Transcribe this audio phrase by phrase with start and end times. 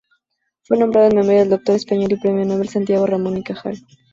[0.63, 3.77] Fue nombrado en memoria del doctor español y premio nobel Santiago Ramón y Cajal.